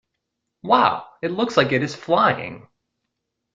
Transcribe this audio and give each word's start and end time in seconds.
Wow! 0.63 1.05
It 1.21 1.27
looks 1.29 1.55
like 1.55 1.71
it 1.71 1.83
is 1.83 1.93
flying! 1.93 2.65